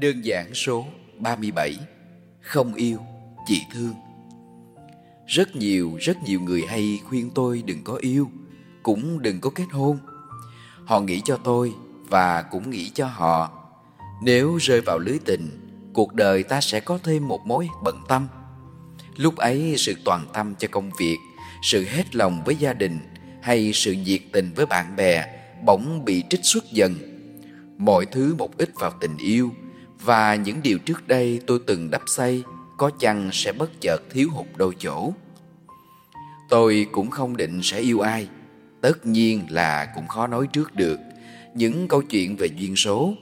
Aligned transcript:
Đơn 0.00 0.24
giản 0.24 0.54
số 0.54 0.86
37 1.18 1.76
Không 2.40 2.74
yêu, 2.74 2.98
chỉ 3.46 3.62
thương. 3.72 3.94
Rất 5.26 5.56
nhiều, 5.56 5.96
rất 6.00 6.16
nhiều 6.22 6.40
người 6.40 6.62
hay 6.68 7.00
khuyên 7.04 7.30
tôi 7.34 7.62
đừng 7.66 7.84
có 7.84 7.96
yêu 8.00 8.30
Cũng 8.82 9.22
đừng 9.22 9.40
có 9.40 9.50
kết 9.50 9.64
hôn. 9.72 9.98
Họ 10.84 11.00
nghĩ 11.00 11.20
cho 11.24 11.36
tôi 11.36 11.72
và 12.08 12.42
cũng 12.42 12.70
nghĩ 12.70 12.90
cho 12.90 13.06
họ. 13.06 13.50
Nếu 14.22 14.58
rơi 14.60 14.80
vào 14.80 14.98
lưới 14.98 15.18
tình 15.24 15.48
Cuộc 15.94 16.14
đời 16.14 16.42
ta 16.42 16.60
sẽ 16.60 16.80
có 16.80 16.98
thêm 17.04 17.28
một 17.28 17.46
mối 17.46 17.68
bận 17.84 17.96
tâm. 18.08 18.28
Lúc 19.16 19.36
ấy 19.36 19.74
sự 19.78 19.94
toàn 20.04 20.26
tâm 20.32 20.54
cho 20.58 20.68
công 20.70 20.90
việc 20.98 21.16
Sự 21.62 21.84
hết 21.84 22.16
lòng 22.16 22.42
với 22.44 22.56
gia 22.56 22.72
đình 22.72 22.98
Hay 23.42 23.72
sự 23.74 23.92
nhiệt 23.92 24.20
tình 24.32 24.52
với 24.56 24.66
bạn 24.66 24.96
bè 24.96 25.24
Bỗng 25.64 26.04
bị 26.04 26.24
trích 26.30 26.44
xuất 26.44 26.64
dần. 26.72 26.94
Mọi 27.78 28.06
thứ 28.06 28.34
một 28.38 28.58
ít 28.58 28.70
vào 28.80 28.92
tình 29.00 29.16
yêu 29.16 29.52
và 30.00 30.34
những 30.34 30.62
điều 30.62 30.78
trước 30.78 31.08
đây 31.08 31.40
tôi 31.46 31.58
từng 31.66 31.90
đắp 31.90 32.02
xây 32.06 32.42
có 32.78 32.90
chăng 33.00 33.30
sẽ 33.32 33.52
bất 33.52 33.80
chợt 33.80 34.02
thiếu 34.10 34.28
hụt 34.32 34.46
đôi 34.56 34.74
chỗ. 34.78 35.12
Tôi 36.48 36.86
cũng 36.92 37.10
không 37.10 37.36
định 37.36 37.60
sẽ 37.62 37.78
yêu 37.78 38.00
ai, 38.00 38.28
tất 38.80 39.06
nhiên 39.06 39.46
là 39.50 39.92
cũng 39.94 40.08
khó 40.08 40.26
nói 40.26 40.46
trước 40.52 40.74
được 40.74 40.98
những 41.54 41.88
câu 41.88 42.02
chuyện 42.02 42.36
về 42.36 42.48
duyên 42.56 42.76
số. 42.76 43.14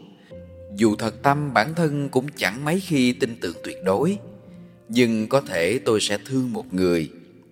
Dù 0.75 0.97
thật 0.97 1.23
tâm 1.23 1.55
bản 1.55 1.75
thân 1.75 2.09
cũng 2.09 2.27
chẳng 2.37 2.65
mấy 2.65 2.80
khi 2.80 3.13
tin 3.13 3.37
tưởng 3.41 3.57
tuyệt 3.65 3.77
đối, 3.85 4.19
nhưng 4.88 5.29
có 5.29 5.41
thể 5.41 5.79
tôi 5.79 6.01
sẽ 6.01 6.19
thương 6.27 6.52
một 6.52 6.74
người, 6.74 7.11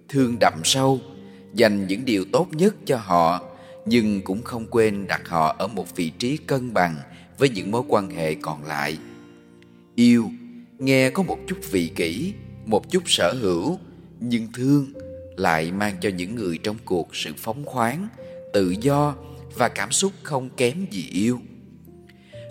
thương 0.09 0.36
đậm 0.41 0.55
sâu, 0.64 1.00
dành 1.55 1.86
những 1.86 2.05
điều 2.05 2.25
tốt 2.33 2.48
nhất 2.52 2.75
cho 2.84 2.97
họ, 2.97 3.42
nhưng 3.86 4.22
cũng 4.22 4.42
không 4.42 4.66
quên 4.70 5.06
đặt 5.06 5.28
họ 5.28 5.56
ở 5.59 5.66
một 5.66 5.97
vị 5.97 6.11
trí 6.19 6.36
cân 6.36 6.75
bằng 6.75 6.97
với 7.38 7.48
những 7.48 7.70
mối 7.70 7.83
quan 7.88 8.11
hệ 8.11 8.34
còn 8.34 8.64
lại. 8.64 8.98
Yêu 9.95 10.30
nghe 10.79 11.11
có 11.11 11.23
một 11.23 11.39
chút 11.47 11.59
vị 11.71 11.91
kỷ, 11.97 12.33
một 12.67 12.91
chút 12.91 13.03
sở 13.06 13.34
hữu, 13.41 13.78
nhưng 14.20 14.48
thương 14.53 14.86
lại 15.36 15.73
mang 15.73 15.97
cho 16.01 16.09
những 16.09 16.34
người 16.34 16.59
trong 16.59 16.77
cuộc 16.84 17.17
sự 17.17 17.33
phóng 17.36 17.64
khoáng, 17.64 18.09
tự 18.53 18.75
do 18.81 19.14
và 19.56 19.69
cảm 19.69 19.92
xúc 19.92 20.12
không 20.23 20.51
kém 20.56 20.86
gì 20.91 21.09
yêu. 21.12 21.41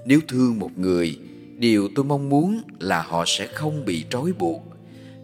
Nếu 0.05 0.19
thương 0.27 0.59
một 0.59 0.77
người, 0.77 1.19
điều 1.57 1.89
tôi 1.95 2.05
mong 2.05 2.29
muốn 2.29 2.61
là 2.79 3.01
họ 3.01 3.23
sẽ 3.27 3.47
không 3.47 3.85
bị 3.85 4.05
trói 4.09 4.33
buộc. 4.33 4.63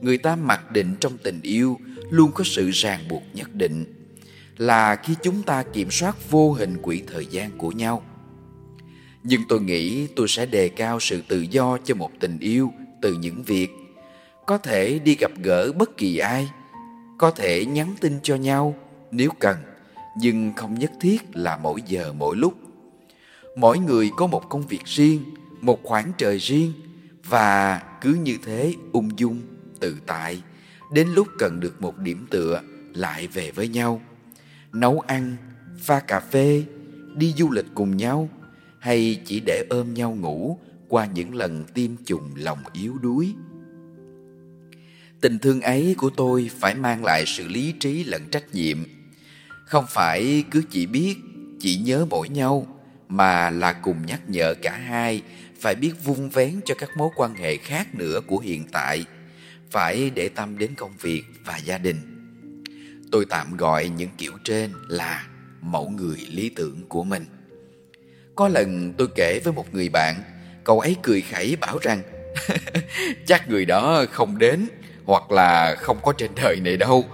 Người 0.02 0.17
ta 0.17 0.36
mặc 0.36 0.72
định 0.72 0.95
trong 1.00 1.17
tình 1.23 1.39
yêu 1.42 1.80
luôn 2.09 2.31
có 2.31 2.44
sự 2.44 2.70
ràng 2.70 3.00
buộc 3.09 3.23
nhất 3.33 3.56
định, 3.56 3.86
là 4.58 4.95
khi 4.95 5.16
chúng 5.23 5.44
ta 5.44 5.64
kiểm 5.64 5.92
soát 5.92 6.30
vô 6.31 6.52
hình 6.52 6.78
quỹ 6.81 7.02
thời 7.08 7.26
gian 7.26 7.58
của 7.58 7.72
nhau 7.72 8.04
nhưng 9.23 9.42
tôi 9.50 9.62
nghĩ 9.62 10.08
tôi 10.08 10.28
sẽ 10.28 10.45
đề 10.45 10.70
cao 10.70 11.00
sự 11.00 11.22
tự 11.28 11.42
do 11.42 11.78
cho 11.78 11.95
một 11.95 12.12
tình 12.20 12.39
yêu 12.39 12.73
từ 13.02 13.14
những 13.14 13.44
việc. 13.44 13.70
Có 14.45 14.58
thể 14.58 15.00
đi 15.00 15.16
gặp 15.16 15.31
gỡ 15.44 15.72
bất 15.72 15.98
kỳ 15.98 16.17
ai, 16.17 16.50
có 17.17 17.31
thể 17.31 17.66
nhắn 17.66 17.95
tin 18.02 18.20
cho 18.23 18.36
nhau 18.36 18.76
nếu 19.11 19.30
cần, 19.39 19.58
nhưng 20.17 20.53
không 20.56 20.80
nhất 20.80 20.92
thiết 21.02 21.22
là 21.34 21.58
mỗi 21.58 21.81
giờ 21.88 22.14
mỗi 22.14 22.36
lúc. 22.36 22.53
Mỗi 23.56 23.80
người 23.80 24.11
có 24.17 24.28
một 24.28 24.50
công 24.50 24.67
việc 24.67 24.86
riêng, 24.86 25.23
một 25.61 25.80
khoảng 25.83 26.11
trời 26.17 26.38
riêng, 26.38 26.73
và 27.26 27.81
cứ 28.02 28.14
như 28.14 28.38
thế 28.45 28.73
ung 28.92 29.20
dung, 29.20 29.42
tự 29.80 29.98
tại, 30.06 30.42
đến 30.94 31.08
lúc 31.08 31.28
cần 31.38 31.59
được 31.59 31.81
một 31.81 31.98
điểm 31.98 32.28
tựa 32.30 32.61
lại 32.94 33.28
về 33.28 33.52
với 33.52 33.67
nhau. 33.67 34.02
Nấu 34.73 35.00
ăn, 35.00 35.36
pha 35.80 36.00
cà 36.00 36.20
phê, 36.20 36.64
đi 37.16 37.33
du 37.38 37.52
lịch 37.52 37.66
cùng 37.76 37.98
nhau 37.98 38.30
hay 38.80 39.22
chỉ 39.25 39.39
để 39.45 39.66
ôm 39.69 39.94
nhau 39.94 40.17
ngủ 40.19 40.59
qua 40.88 41.05
những 41.05 41.35
lần 41.35 41.66
tiêm 41.73 41.91
trùng 42.05 42.31
lòng 42.35 42.59
yếu 42.73 42.97
đuối? 42.97 43.33
Tình 45.21 45.39
thương 45.39 45.61
ấy 45.61 45.95
của 45.97 46.09
tôi 46.09 46.49
phải 46.59 46.75
mang 46.75 47.05
lại 47.05 47.23
sự 47.25 47.47
lý 47.47 47.73
trí 47.80 48.03
lẫn 48.03 48.21
trách 48.31 48.54
nhiệm. 48.54 48.77
Không 49.65 49.86
phải 49.89 50.43
cứ 50.52 50.64
chỉ 50.70 50.86
biết, 50.86 51.15
chỉ 51.59 51.77
nhớ 51.77 52.05
mỗi 52.09 52.30
nhau, 52.30 52.80
mà 53.09 53.49
là 53.49 53.73
cùng 53.73 54.05
nhắc 54.05 54.21
nhở 54.27 54.54
cả 54.54 54.77
hai 54.77 55.21
phải 55.59 55.75
biết 55.75 55.92
vun 56.04 56.30
vén 56.30 56.59
cho 56.65 56.75
các 56.75 56.98
mối 56.98 57.09
quan 57.15 57.36
hệ 57.36 57.58
khác 57.58 57.95
nữa 57.95 58.21
của 58.27 58.37
hiện 58.37 58.65
tại. 58.71 59.05
Phải 59.71 60.09
để 60.09 60.30
tâm 60.30 60.58
đến 60.58 60.75
công 60.75 60.92
việc 61.02 61.23
và 61.45 61.58
gia 61.58 61.77
đình. 61.77 61.98
Tôi 63.11 63.25
tạm 63.30 63.58
gọi 63.58 63.89
những 63.89 64.09
kiểu 64.17 64.33
trên 64.43 64.71
là 64.87 65.27
mẫu 65.61 65.89
người 65.89 66.17
lý 66.31 66.49
tưởng 66.49 66.86
của 66.89 67.04
mình 67.04 67.25
có 68.39 68.48
lần 68.48 68.94
tôi 68.98 69.08
kể 69.16 69.39
với 69.44 69.54
một 69.54 69.73
người 69.73 69.89
bạn, 69.89 70.16
cậu 70.64 70.80
ấy 70.80 70.95
cười 71.02 71.22
khẩy 71.22 71.55
bảo 71.55 71.77
rằng 71.82 72.02
chắc 73.27 73.50
người 73.50 73.66
đó 73.66 74.05
không 74.11 74.38
đến 74.38 74.67
hoặc 75.05 75.32
là 75.32 75.76
không 75.76 75.98
có 76.04 76.14
trên 76.17 76.32
đời 76.36 76.60
này 76.64 76.78
đâu. 76.78 77.05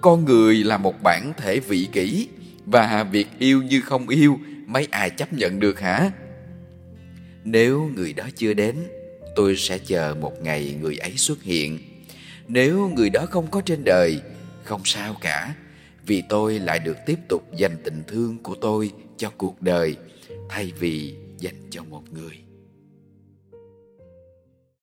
Con 0.00 0.24
người 0.24 0.56
là 0.56 0.78
một 0.78 1.02
bản 1.02 1.32
thể 1.36 1.60
vị 1.60 1.88
kỷ 1.92 2.28
và 2.66 3.04
việc 3.04 3.26
yêu 3.38 3.62
như 3.62 3.80
không 3.80 4.08
yêu 4.08 4.38
mấy 4.66 4.88
ai 4.90 5.10
chấp 5.10 5.32
nhận 5.32 5.60
được 5.60 5.80
hả? 5.80 6.10
Nếu 7.44 7.90
người 7.94 8.12
đó 8.12 8.24
chưa 8.36 8.54
đến, 8.54 8.76
tôi 9.36 9.56
sẽ 9.56 9.78
chờ 9.78 10.14
một 10.20 10.42
ngày 10.42 10.76
người 10.80 10.96
ấy 10.96 11.16
xuất 11.16 11.42
hiện. 11.42 11.78
Nếu 12.48 12.88
người 12.88 13.10
đó 13.10 13.26
không 13.30 13.46
có 13.46 13.60
trên 13.60 13.84
đời, 13.84 14.20
không 14.64 14.80
sao 14.84 15.16
cả, 15.20 15.54
vì 16.06 16.22
tôi 16.28 16.58
lại 16.58 16.78
được 16.78 16.96
tiếp 17.06 17.18
tục 17.28 17.42
dành 17.56 17.76
tình 17.84 18.02
thương 18.08 18.38
của 18.42 18.54
tôi 18.54 18.90
cho 19.16 19.30
cuộc 19.36 19.62
đời 19.62 19.96
thay 20.54 20.72
vì 20.78 21.14
dành 21.38 21.70
cho 21.70 21.84
một 21.84 22.02
người. 22.12 22.38